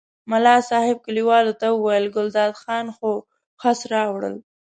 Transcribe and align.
ملا 0.31 0.55
صاحب 0.69 0.97
کلیوالو 1.05 1.53
ته 1.61 1.67
وویل 1.71 2.05
ګلداد 2.15 2.53
خان 2.61 2.85
خو 2.95 3.09
خس 3.61 3.79
راوړل. 3.93 4.35